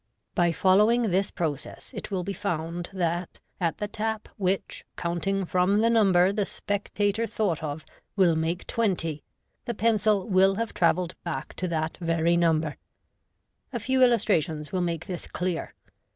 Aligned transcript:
By 0.33 0.51
following 0.51 1.11
this 1.11 1.29
process 1.29 1.93
it 1.93 2.09
will 2.09 2.23
be 2.23 2.33
1U 2.33 2.43
MODERN 2.57 2.73
MAGIC 2.75 2.87
found 2.89 2.99
that 2.99 3.39
at 3.59 3.77
the 3.77 3.87
tap 3.87 4.29
which, 4.35 4.83
counting 4.97 5.45
from 5.45 5.79
the 5.81 5.91
number 5.91 6.31
the 6.33 6.41
spectatoi 6.41 7.29
thought 7.29 7.61
of, 7.61 7.85
will 8.15 8.35
make 8.35 8.65
twenty, 8.65 9.21
the 9.65 9.75
pencil 9.75 10.27
will 10.27 10.55
have 10.55 10.73
travelled 10.73 11.13
back 11.23 11.53
to 11.57 11.67
that 11.67 11.97
very 12.01 12.35
number. 12.35 12.77
A 13.71 13.79
few 13.79 14.01
illustrations 14.01 14.71
will 14.71 14.81
make 14.81 15.05
this 15.05 15.27
clear. 15.27 15.75